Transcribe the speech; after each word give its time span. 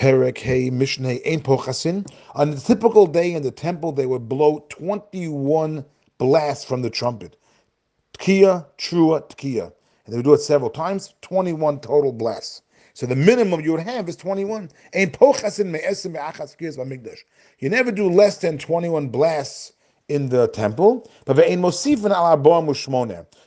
Perek 0.00 0.38
Hey 0.38 0.70
Ein 0.70 1.42
Pochasin. 1.42 2.06
On 2.34 2.48
a 2.48 2.56
typical 2.56 3.06
day 3.06 3.34
in 3.34 3.42
the 3.42 3.50
temple, 3.50 3.92
they 3.92 4.06
would 4.06 4.30
blow 4.30 4.64
21 4.70 5.84
blasts 6.16 6.64
from 6.64 6.80
the 6.80 6.88
trumpet. 6.88 7.36
Tkiya, 8.18 8.64
Trua, 8.78 9.28
Tkiya. 9.28 9.64
And 10.06 10.12
they 10.12 10.16
would 10.16 10.24
do 10.24 10.32
it 10.32 10.40
several 10.40 10.70
times, 10.70 11.12
21 11.20 11.80
total 11.80 12.14
blasts. 12.14 12.62
So 12.94 13.04
the 13.04 13.14
minimum 13.14 13.60
you 13.60 13.72
would 13.72 13.82
have 13.82 14.08
is 14.08 14.16
21. 14.16 14.70
Ein. 14.94 15.12
You 17.58 17.68
never 17.68 17.92
do 17.92 18.08
less 18.08 18.38
than 18.38 18.56
21 18.56 19.08
blasts 19.08 19.72
in 20.08 20.30
the 20.30 20.48
temple. 20.48 21.10
But 21.26 21.36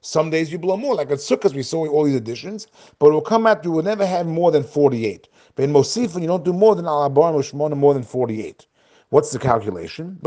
Some 0.00 0.30
days 0.30 0.50
you 0.52 0.58
blow 0.58 0.76
more, 0.76 0.94
like 0.96 1.10
at 1.12 1.18
Sukkot, 1.18 1.54
we 1.54 1.62
saw 1.62 1.86
all 1.86 2.04
these 2.04 2.16
additions, 2.16 2.66
but 2.98 3.06
it 3.08 3.12
will 3.12 3.20
come 3.20 3.46
out, 3.46 3.64
you 3.64 3.70
will 3.70 3.84
never 3.84 4.04
have 4.04 4.26
more 4.26 4.50
than 4.50 4.64
48. 4.64 5.28
But 5.60 5.68
in 5.68 5.74
Mosifin, 5.74 6.22
you 6.22 6.26
don't 6.26 6.42
do 6.42 6.54
more 6.54 6.74
than 6.74 6.86
al 6.86 7.10
more 7.10 7.92
than 7.92 8.02
48. 8.02 8.66
What's 9.10 9.30
the 9.30 9.38
calculation? 9.38 10.18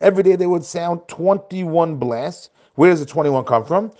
Every 0.00 0.22
day 0.22 0.36
they 0.36 0.46
would 0.46 0.64
sound 0.64 1.00
21 1.06 1.96
blasts. 1.96 2.48
Where 2.76 2.88
does 2.88 3.00
the 3.00 3.04
21 3.04 3.44
come 3.44 3.66
from? 3.66 3.92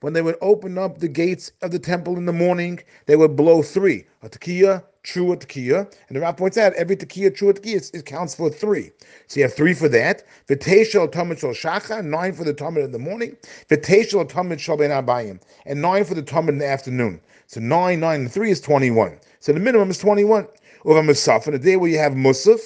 When 0.00 0.12
they 0.12 0.22
would 0.22 0.36
open 0.40 0.76
up 0.76 0.98
the 0.98 1.06
gates 1.06 1.52
of 1.62 1.70
the 1.70 1.78
temple 1.78 2.16
in 2.16 2.26
the 2.26 2.32
morning, 2.32 2.80
they 3.06 3.14
would 3.14 3.36
blow 3.36 3.62
three. 3.62 4.06
A 4.22 4.28
tekiah, 4.28 4.84
true 5.02 5.34
tekiah. 5.34 5.90
And 6.08 6.16
the 6.16 6.20
Rav 6.20 6.36
points 6.36 6.58
out 6.58 6.74
every 6.74 6.94
tekiah, 6.94 7.34
true 7.34 7.54
tekiah, 7.54 7.94
it 7.94 8.04
counts 8.04 8.34
for 8.34 8.50
three. 8.50 8.90
So 9.28 9.40
you 9.40 9.44
have 9.44 9.54
three 9.54 9.72
for 9.72 9.88
that. 9.88 10.24
V'teshel 10.46 11.10
tamid 11.10 11.38
shal 11.38 11.50
shacha, 11.50 12.04
nine 12.04 12.34
for 12.34 12.44
the 12.44 12.52
tamid 12.52 12.84
in 12.84 12.92
the 12.92 12.98
morning. 12.98 13.36
V'teshel 13.70 14.28
tamid 14.28 14.58
shal 14.58 14.76
ben 14.76 14.90
abayim, 14.90 15.40
and 15.64 15.80
nine 15.80 16.04
for 16.04 16.12
the 16.14 16.22
tamid 16.22 16.50
in 16.50 16.58
the 16.58 16.68
afternoon. 16.68 17.18
So 17.46 17.60
nine, 17.60 18.00
nine, 18.00 18.20
and 18.20 18.30
three 18.30 18.50
is 18.50 18.60
21. 18.60 19.18
So 19.40 19.52
the 19.52 19.58
minimum 19.58 19.90
is 19.90 19.98
21. 19.98 20.46
Over 20.84 21.02
Musaf, 21.02 21.48
in 21.48 21.54
a 21.54 21.58
day 21.58 21.76
where 21.76 21.90
you 21.90 21.98
have 21.98 22.12
Musaf, 22.12 22.60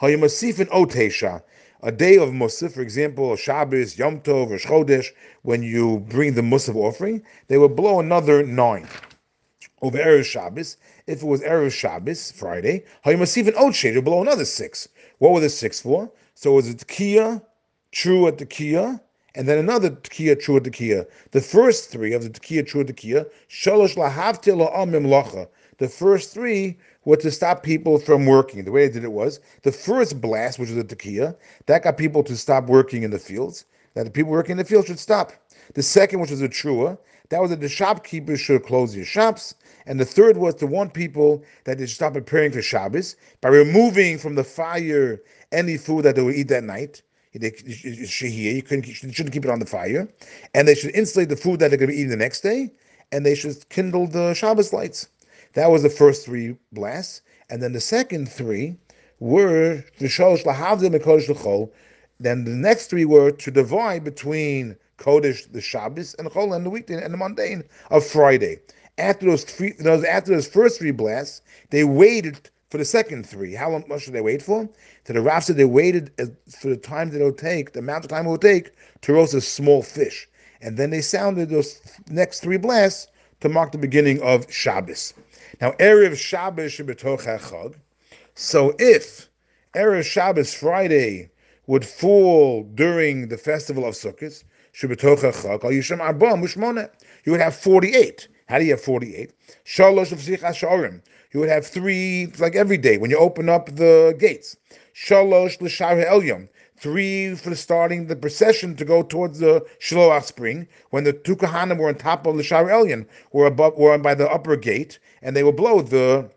Musaf 0.00 0.60
in 0.60 0.66
Otesha, 0.68 1.42
a 1.82 1.92
day 1.92 2.16
of 2.16 2.30
Musaf, 2.30 2.72
for 2.72 2.80
example, 2.80 3.36
Shabbos, 3.36 3.98
Yom 3.98 4.20
Tov, 4.20 4.50
or 4.50 4.56
Chodesh, 4.58 5.08
when 5.42 5.62
you 5.62 6.00
bring 6.08 6.34
the 6.34 6.42
Musaf 6.42 6.74
offering, 6.74 7.22
they 7.48 7.58
will 7.58 7.68
blow 7.68 8.00
another 8.00 8.42
nine. 8.44 8.88
Over 9.82 9.98
Erev 9.98 10.24
Shabbos, 10.24 10.76
if 11.08 11.22
it 11.22 11.26
was 11.26 11.40
Erev 11.40 11.72
Shabbos, 11.72 12.30
Friday, 12.30 12.84
how 13.02 13.10
you 13.10 13.16
must 13.18 13.36
even 13.36 13.54
Old 13.56 13.74
Shade, 13.74 14.02
blow 14.04 14.22
another 14.22 14.44
six. 14.44 14.88
What 15.18 15.32
were 15.32 15.40
the 15.40 15.50
six 15.50 15.80
for? 15.80 16.08
So 16.34 16.52
was 16.52 16.68
it 16.68 16.86
Kia, 16.86 17.42
true 17.90 18.28
at 18.28 18.38
the 18.38 18.46
Kia, 18.46 19.00
and 19.34 19.48
then 19.48 19.58
another 19.58 19.90
Tekiah, 19.90 20.40
True 20.40 20.60
Tekiah. 20.60 20.64
The 20.64 20.70
Kia. 20.70 21.06
The 21.32 21.40
first 21.40 21.90
three 21.90 22.12
of 22.12 22.22
the 22.22 22.30
Tekiah, 22.30 22.66
True 22.66 22.84
Tekiah, 22.84 23.26
Shalosh 23.48 23.96
Lahavtil 23.96 24.72
Amim 24.72 25.06
Lacha. 25.06 25.48
The 25.78 25.88
first 25.88 26.32
three 26.32 26.78
were 27.04 27.16
to 27.16 27.30
stop 27.32 27.64
people 27.64 27.98
from 27.98 28.26
working. 28.26 28.64
The 28.64 28.70
way 28.70 28.86
they 28.86 28.94
did 28.94 29.04
it 29.04 29.12
was 29.12 29.40
the 29.62 29.72
first 29.72 30.20
blast, 30.20 30.60
which 30.60 30.70
was 30.70 30.76
the 30.76 30.84
tekiah, 30.94 31.34
that 31.66 31.82
got 31.82 31.96
people 31.96 32.22
to 32.22 32.36
stop 32.36 32.66
working 32.66 33.02
in 33.02 33.10
the 33.10 33.18
fields. 33.18 33.64
That 33.94 34.04
the 34.04 34.10
people 34.10 34.30
working 34.30 34.52
in 34.52 34.58
the 34.58 34.64
fields 34.64 34.86
should 34.86 35.00
stop. 35.00 35.32
The 35.74 35.82
second, 35.82 36.20
which 36.20 36.30
was 36.30 36.40
a 36.40 36.48
trua, 36.48 36.98
that 37.30 37.40
was 37.40 37.50
that 37.50 37.60
the 37.60 37.68
shopkeepers 37.68 38.40
should 38.40 38.62
close 38.62 38.94
their 38.94 39.04
shops. 39.04 39.54
And 39.86 39.98
the 39.98 40.04
third 40.04 40.36
was 40.36 40.54
to 40.56 40.66
warn 40.66 40.90
people 40.90 41.42
that 41.64 41.78
they 41.78 41.86
should 41.86 41.96
stop 41.96 42.14
preparing 42.14 42.52
for 42.52 42.62
Shabbos 42.62 43.16
by 43.40 43.48
removing 43.48 44.18
from 44.18 44.34
the 44.34 44.44
fire 44.44 45.20
any 45.50 45.76
food 45.76 46.04
that 46.04 46.16
they 46.16 46.22
would 46.22 46.36
eat 46.36 46.48
that 46.48 46.64
night. 46.64 47.02
You, 47.32 47.50
shouldn't 48.06 49.32
keep 49.32 49.44
it 49.44 49.50
on 49.50 49.58
the 49.58 49.66
fire. 49.66 50.08
And 50.54 50.68
they 50.68 50.74
should 50.74 50.94
insulate 50.94 51.28
the 51.28 51.36
food 51.36 51.60
that 51.60 51.68
they're 51.68 51.78
going 51.78 51.90
to 51.90 51.94
be 51.94 52.00
eating 52.00 52.10
the 52.10 52.16
next 52.16 52.42
day. 52.42 52.72
And 53.10 53.24
they 53.24 53.34
should 53.34 53.68
kindle 53.68 54.06
the 54.06 54.34
Shabbos 54.34 54.72
lights. 54.72 55.08
That 55.54 55.70
was 55.70 55.82
the 55.82 55.90
first 55.90 56.24
three 56.24 56.56
blasts, 56.72 57.20
and 57.50 57.62
then 57.62 57.74
the 57.74 57.80
second 57.80 58.30
three 58.30 58.76
were 59.20 59.84
the 59.98 60.06
shalosh 60.06 60.44
lahavdim 60.44 60.94
and 60.94 61.04
kodesh 61.04 61.28
l'chol. 61.28 61.70
Then 62.18 62.44
the 62.44 62.52
next 62.52 62.86
three 62.86 63.04
were 63.04 63.30
to 63.32 63.50
divide 63.50 64.02
between 64.02 64.76
kodesh, 64.96 65.52
the 65.52 65.60
Shabbos, 65.60 66.14
and 66.14 66.30
chol, 66.30 66.56
and 66.56 66.64
the 66.64 66.70
weekday 66.70 67.02
and 67.02 67.12
the 67.12 67.18
mundane 67.18 67.64
of 67.90 68.06
Friday. 68.06 68.60
After 68.98 69.26
those 69.26 69.44
three, 69.44 69.72
those 69.78 70.04
after 70.04 70.32
those 70.32 70.46
first 70.46 70.78
three 70.78 70.90
blasts, 70.90 71.40
they 71.70 71.84
waited 71.84 72.50
for 72.70 72.78
the 72.78 72.84
second 72.84 73.26
three. 73.26 73.54
How 73.54 73.82
much 73.86 74.02
should 74.02 74.12
they 74.14 74.20
wait 74.20 74.42
for? 74.42 74.68
To 75.04 75.12
the 75.12 75.20
Rav 75.20 75.44
said 75.44 75.56
they 75.56 75.64
waited 75.64 76.10
for 76.58 76.68
the 76.68 76.76
time 76.76 77.10
that 77.10 77.16
it'll 77.16 77.32
take, 77.32 77.72
the 77.72 77.80
amount 77.80 78.04
of 78.04 78.10
time 78.10 78.26
it 78.26 78.30
will 78.30 78.38
take 78.38 78.70
to 79.02 79.12
roast 79.12 79.34
a 79.34 79.40
small 79.40 79.82
fish. 79.82 80.28
And 80.62 80.76
then 80.76 80.90
they 80.90 81.00
sounded 81.00 81.50
those 81.50 81.80
next 82.08 82.40
three 82.40 82.56
blasts 82.56 83.08
to 83.40 83.48
mark 83.48 83.72
the 83.72 83.78
beginning 83.78 84.22
of 84.22 84.50
Shabbos. 84.52 85.12
Now, 85.60 85.72
Erev 85.72 86.16
Shabbos 86.16 86.72
HaChag. 86.72 87.74
So 88.34 88.74
if 88.78 89.28
Erev 89.74 90.04
Shabbos 90.04 90.54
Friday 90.54 91.30
would 91.66 91.84
fall 91.84 92.62
during 92.74 93.28
the 93.28 93.36
festival 93.36 93.84
of 93.84 93.94
Sukkot, 93.94 94.44
Mushmona, 96.40 96.90
you 97.24 97.32
would 97.32 97.40
have 97.40 97.54
48. 97.54 98.28
How 98.52 98.58
do 98.58 98.66
you 98.66 98.72
have 98.72 98.82
48? 98.82 99.32
Shalosh 99.64 100.12
of 100.12 100.18
Asharim. 100.18 101.00
You 101.32 101.40
would 101.40 101.48
have 101.48 101.66
three, 101.66 102.30
like 102.38 102.54
every 102.54 102.76
day 102.76 102.98
when 102.98 103.10
you 103.10 103.16
open 103.16 103.48
up 103.48 103.74
the 103.76 104.14
gates. 104.18 104.58
Shalosh 104.94 105.58
L'Shar 105.62 105.96
Elyon 105.96 106.50
three 106.76 107.34
for 107.34 107.54
starting 107.54 108.08
the 108.08 108.16
procession 108.16 108.76
to 108.76 108.84
go 108.84 109.02
towards 109.04 109.38
the 109.38 109.64
Shiloach 109.80 110.24
spring, 110.24 110.68
when 110.90 111.04
the 111.04 111.14
two 111.14 111.34
Kahanim 111.34 111.78
were 111.78 111.88
on 111.88 111.94
top 111.94 112.26
of 112.26 112.36
the 112.36 112.42
Shar 112.42 112.66
Elyon, 112.66 113.06
were 113.32 113.46
above, 113.46 113.78
were 113.78 113.96
by 113.96 114.14
the 114.14 114.28
upper 114.28 114.56
gate, 114.56 114.98
and 115.22 115.34
they 115.34 115.44
will 115.44 115.52
blow 115.52 115.80
the 115.80 116.28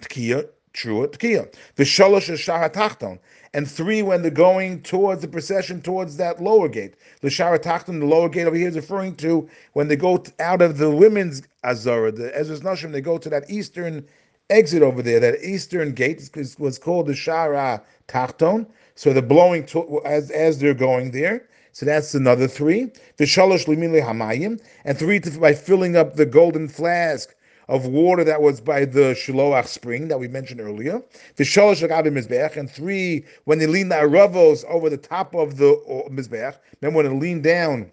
Tekiah, 0.00 0.48
true 0.74 1.06
Tekiah. 1.06 1.50
The 1.76 1.84
Shalosh 1.84 2.36
Shah 2.38 2.68
Tachton, 2.68 3.18
and 3.54 3.70
three 3.70 4.02
when 4.02 4.20
they're 4.20 4.30
going 4.30 4.82
towards 4.82 5.22
the 5.22 5.28
procession 5.28 5.80
towards 5.80 6.16
that 6.18 6.42
lower 6.42 6.68
gate. 6.68 6.94
The 7.22 7.28
Shara 7.28 7.58
Tachton, 7.58 8.00
the 8.00 8.06
lower 8.06 8.28
gate 8.28 8.46
over 8.46 8.56
here 8.56 8.68
is 8.68 8.76
referring 8.76 9.16
to 9.16 9.48
when 9.72 9.88
they 9.88 9.96
go 9.96 10.22
out 10.40 10.60
of 10.60 10.76
the 10.76 10.90
women's 10.90 11.42
Azara, 11.64 12.12
the 12.12 12.30
Ezras 12.30 12.60
Nashim, 12.60 12.92
they 12.92 13.00
go 13.00 13.16
to 13.16 13.30
that 13.30 13.48
eastern 13.48 14.04
exit 14.50 14.82
over 14.82 15.00
there. 15.00 15.20
That 15.20 15.42
eastern 15.42 15.92
gate 15.92 16.28
was 16.58 16.78
called 16.78 17.06
the 17.06 17.12
Shara 17.12 17.80
Tachton. 18.08 18.66
So 18.96 19.12
they're 19.12 19.22
blowing 19.22 19.64
to, 19.66 20.00
as 20.04 20.30
as 20.30 20.58
they're 20.58 20.74
going 20.74 21.12
there. 21.12 21.48
So 21.72 21.84
that's 21.84 22.14
another 22.14 22.46
three. 22.46 22.92
The 23.16 23.24
shalosh 23.24 23.66
limile 23.66 24.00
hamayim, 24.00 24.60
and 24.84 24.96
three 24.96 25.18
to, 25.20 25.40
by 25.40 25.54
filling 25.54 25.96
up 25.96 26.14
the 26.14 26.24
golden 26.24 26.68
flask 26.68 27.34
of 27.68 27.86
water 27.86 28.24
that 28.24 28.42
was 28.42 28.60
by 28.60 28.84
the 28.84 29.14
Shiloach 29.14 29.66
spring 29.66 30.08
that 30.08 30.18
we 30.18 30.28
mentioned 30.28 30.60
earlier. 30.60 31.02
The 31.36 31.44
shalosh 31.44 31.86
agavim 31.86 32.18
mizbeach, 32.18 32.56
and 32.56 32.70
three 32.70 33.24
when 33.44 33.58
they 33.58 33.66
lean 33.66 33.88
the 33.88 33.96
aravos 33.96 34.64
over 34.68 34.90
the 34.90 34.96
top 34.96 35.34
of 35.34 35.56
the 35.56 35.72
uh, 35.72 36.08
mizbeach. 36.08 36.56
Remember 36.80 36.98
when 36.98 37.06
it 37.06 37.18
leaned 37.18 37.44
down, 37.44 37.90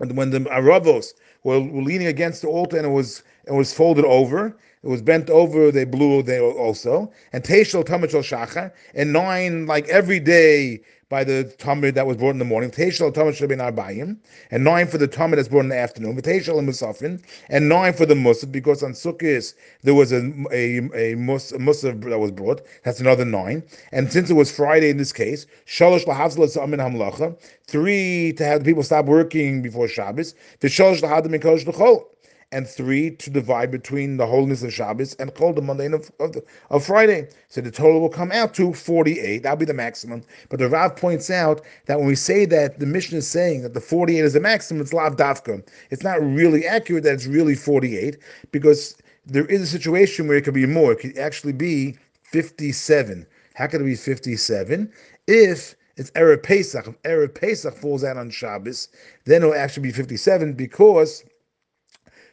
and 0.00 0.16
when 0.16 0.30
the 0.30 0.40
aravos 0.40 1.14
were, 1.44 1.60
were 1.60 1.82
leaning 1.82 2.08
against 2.08 2.42
the 2.42 2.48
altar 2.48 2.76
and 2.76 2.86
it 2.86 2.90
was 2.90 3.22
it 3.46 3.52
was 3.52 3.72
folded 3.72 4.04
over. 4.04 4.56
It 4.82 4.86
was 4.86 5.02
bent 5.02 5.28
over. 5.30 5.72
They 5.72 5.84
blew 5.84 6.22
there 6.22 6.42
also. 6.42 7.10
And 7.32 7.42
Teshel 7.42 7.84
Tamid 7.84 8.10
Shachar. 8.10 8.72
And 8.94 9.12
nine, 9.12 9.66
like 9.66 9.88
every 9.88 10.20
day 10.20 10.80
by 11.08 11.24
the 11.24 11.52
Tamid 11.58 11.94
that 11.94 12.06
was 12.06 12.16
brought 12.18 12.30
in 12.30 12.38
the 12.38 12.44
morning. 12.44 12.70
Teshel 12.70 13.12
Tamid 13.12 13.38
Shabin 13.38 13.58
Arbayim. 13.58 14.18
And 14.50 14.64
nine 14.64 14.86
for 14.86 14.98
the 14.98 15.08
Tamid 15.08 15.36
that's 15.36 15.48
brought 15.48 15.60
in 15.60 15.68
the 15.70 15.78
afternoon. 15.78 16.10
And 16.12 16.22
Musafin. 16.22 17.22
And 17.48 17.68
nine 17.68 17.94
for 17.94 18.04
the 18.04 18.14
Musaf, 18.14 18.52
because 18.52 18.82
on 18.82 18.92
Sukkot 18.92 19.54
there 19.82 19.94
was 19.94 20.12
a, 20.12 20.30
a, 20.52 21.12
a, 21.12 21.14
mus, 21.16 21.52
a 21.52 21.58
Musaf 21.58 22.02
that 22.08 22.18
was 22.18 22.30
brought. 22.30 22.62
That's 22.84 23.00
another 23.00 23.24
nine. 23.24 23.62
And 23.92 24.12
since 24.12 24.28
it 24.28 24.34
was 24.34 24.54
Friday 24.54 24.90
in 24.90 24.98
this 24.98 25.12
case, 25.12 25.46
Shalosh. 25.66 26.04
Three 27.66 28.32
to 28.34 28.44
have 28.44 28.60
the 28.60 28.64
people 28.64 28.82
stop 28.82 29.06
working 29.06 29.62
before 29.62 29.88
Shabbos. 29.88 30.34
The 30.60 30.68
Shalosh 30.68 31.00
Lahadim 31.00 31.40
Kodesh 31.40 31.66
L'chol 31.66 32.04
and 32.50 32.66
three 32.66 33.10
to 33.10 33.30
divide 33.30 33.70
between 33.70 34.16
the 34.16 34.26
holiness 34.26 34.62
of 34.62 34.72
Shabbos 34.72 35.14
and 35.14 35.34
Kol, 35.34 35.52
the 35.52 35.60
mundane 35.60 35.94
of, 35.94 36.10
of, 36.18 36.36
of 36.70 36.84
Friday. 36.84 37.28
So 37.48 37.60
the 37.60 37.70
total 37.70 38.00
will 38.00 38.08
come 38.08 38.32
out 38.32 38.54
to 38.54 38.72
48. 38.72 39.42
That'll 39.42 39.56
be 39.56 39.64
the 39.64 39.74
maximum. 39.74 40.22
But 40.48 40.58
the 40.58 40.68
Rav 40.68 40.96
points 40.96 41.30
out 41.30 41.60
that 41.86 41.98
when 41.98 42.08
we 42.08 42.14
say 42.14 42.44
that 42.46 42.80
the 42.80 42.86
Mishnah 42.86 43.18
is 43.18 43.28
saying 43.28 43.62
that 43.62 43.74
the 43.74 43.80
48 43.80 44.24
is 44.24 44.32
the 44.32 44.40
maximum, 44.40 44.80
it's 44.80 44.92
Lav 44.92 45.16
Davka. 45.16 45.66
It's 45.90 46.02
not 46.02 46.22
really 46.22 46.66
accurate 46.66 47.04
that 47.04 47.14
it's 47.14 47.26
really 47.26 47.54
48 47.54 48.16
because 48.50 48.96
there 49.26 49.46
is 49.46 49.60
a 49.60 49.66
situation 49.66 50.26
where 50.26 50.38
it 50.38 50.44
could 50.44 50.54
be 50.54 50.66
more. 50.66 50.92
It 50.92 51.00
could 51.00 51.18
actually 51.18 51.52
be 51.52 51.98
57. 52.22 53.26
How 53.54 53.66
could 53.66 53.82
it 53.82 53.84
be 53.84 53.96
57? 53.96 54.90
If 55.26 55.74
it's 55.98 56.12
Erev 56.12 56.44
Pesach. 56.44 56.86
If 56.86 57.02
Erev 57.02 57.34
Pesach 57.34 57.74
falls 57.74 58.04
out 58.04 58.16
on 58.16 58.30
Shabbos, 58.30 58.88
then 59.24 59.42
it'll 59.42 59.54
actually 59.54 59.82
be 59.82 59.92
57 59.92 60.54
because 60.54 61.24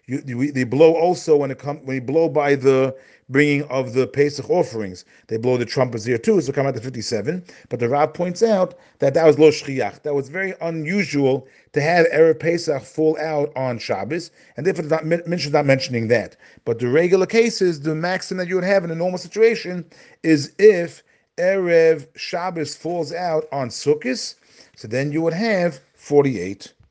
You, 0.07 0.52
they 0.52 0.63
blow 0.63 0.94
also 0.94 1.36
when 1.38 1.50
it 1.50 1.57
comes 1.57 1.81
when 1.84 1.96
you 1.96 2.02
blow 2.02 2.30
by 2.30 2.54
the 2.54 2.96
bringing 3.30 3.63
of 3.63 3.94
the 3.94 4.06
Pesach 4.06 4.48
offerings. 4.52 5.04
They 5.28 5.38
blow 5.38 5.57
the 5.57 5.66
trumpets 5.66 6.06
here 6.06 6.19
too, 6.19 6.40
so 6.42 6.52
come 6.52 6.68
out 6.68 6.75
to 6.75 6.81
57. 6.81 7.44
But 7.69 7.80
the 7.80 7.90
Rav 7.90 8.13
points 8.13 8.44
out 8.44 8.75
that 9.00 9.16
that 9.16 9.25
was 9.25 9.40
lo 9.40 9.50
shchiach. 9.50 10.04
That 10.04 10.13
was 10.13 10.30
very 10.30 10.54
unusual 10.62 11.48
to 11.74 11.81
have 11.81 12.06
erev 12.13 12.40
Pesach 12.40 12.84
fall 12.84 13.18
out 13.19 13.52
on 13.56 13.80
Shabbos, 13.80 14.30
and 14.57 14.68
therefore 14.68 14.86
not 14.86 15.06
mention 15.06 15.52
not 15.52 15.66
mentioning 15.66 16.07
that. 16.10 16.36
But 16.66 16.78
the 16.78 16.88
regular 16.88 17.25
cases, 17.25 17.81
the 17.81 17.96
maximum 17.96 18.38
that 18.38 18.48
you 18.48 18.56
would 18.56 18.63
have 18.63 18.84
in 18.84 18.92
a 18.92 18.96
normal 18.96 19.18
situation 19.18 19.86
is 20.22 20.54
if 20.60 21.02
erev 21.38 22.06
Shabbos 22.16 22.75
falls 22.75 23.12
out 23.12 23.48
on 23.52 23.69
Sukkot, 23.69 24.36
so 24.75 24.88
then 24.88 25.12
you 25.12 25.24
would 25.24 25.34
have 25.34 25.80
48. 25.96 26.75